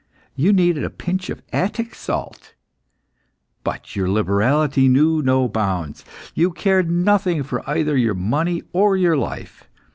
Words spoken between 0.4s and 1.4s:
needed a pinch